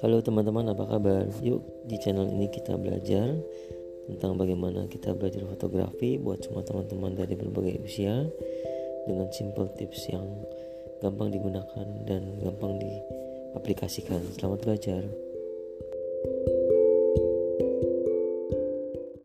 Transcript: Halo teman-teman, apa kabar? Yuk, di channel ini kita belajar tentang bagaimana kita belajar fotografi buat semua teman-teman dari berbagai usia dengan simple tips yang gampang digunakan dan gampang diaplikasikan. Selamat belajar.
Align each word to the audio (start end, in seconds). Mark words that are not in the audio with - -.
Halo 0.00 0.24
teman-teman, 0.24 0.64
apa 0.72 0.96
kabar? 0.96 1.28
Yuk, 1.44 1.60
di 1.84 2.00
channel 2.00 2.32
ini 2.32 2.48
kita 2.48 2.72
belajar 2.80 3.36
tentang 4.08 4.40
bagaimana 4.40 4.88
kita 4.88 5.12
belajar 5.12 5.44
fotografi 5.44 6.16
buat 6.16 6.40
semua 6.40 6.64
teman-teman 6.64 7.12
dari 7.12 7.36
berbagai 7.36 7.84
usia 7.84 8.24
dengan 9.04 9.28
simple 9.28 9.68
tips 9.76 10.08
yang 10.08 10.24
gampang 11.04 11.28
digunakan 11.28 11.84
dan 12.08 12.32
gampang 12.40 12.80
diaplikasikan. 12.80 14.24
Selamat 14.40 14.64
belajar. 14.64 15.04